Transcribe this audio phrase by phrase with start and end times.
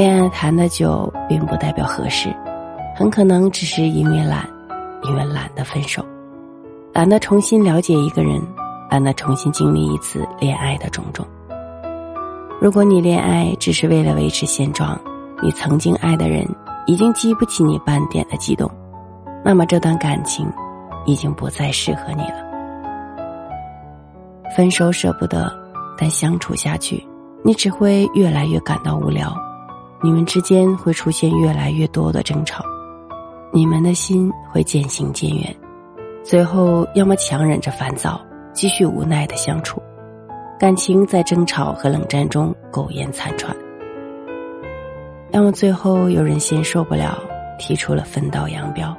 [0.00, 2.34] 恋爱谈的久，并不代表合适，
[2.96, 4.48] 很可能只是因为懒，
[5.02, 6.02] 因为懒得分手，
[6.94, 8.40] 懒得重新了解一个人，
[8.90, 11.26] 懒得重新经历一次恋爱的种种。
[12.62, 14.98] 如果你恋爱只是为了维持现状，
[15.42, 16.48] 你曾经爱的人
[16.86, 18.70] 已经激不起你半点的激动，
[19.44, 20.50] 那么这段感情
[21.04, 22.42] 已经不再适合你了。
[24.56, 25.52] 分手舍不得，
[25.98, 27.06] 但相处下去，
[27.44, 29.30] 你只会越来越感到无聊。
[30.02, 32.64] 你们之间会出现越来越多的争吵，
[33.52, 35.54] 你们的心会渐行渐远，
[36.24, 38.18] 最后要么强忍着烦躁，
[38.54, 39.78] 继续无奈的相处，
[40.58, 43.54] 感情在争吵和冷战中苟延残喘；
[45.32, 47.18] 要么最后有人先受不了，
[47.58, 48.96] 提出了分道扬镳。